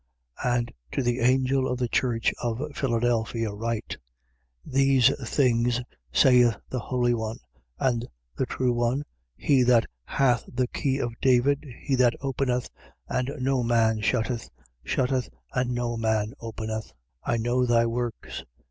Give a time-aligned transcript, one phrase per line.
[0.43, 0.57] 3:7.
[0.57, 3.97] And to the angel of the church of Philadelphia write:
[4.65, 5.79] These things
[6.11, 7.37] saith the Holy One
[7.77, 9.03] and the true one,
[9.35, 12.67] he that hath the key of David, he that openeth
[13.07, 14.49] and no man shutteth,
[14.83, 16.85] shutteth and no man openeth:
[17.27, 17.33] 3:8.
[17.33, 18.43] I know thy works.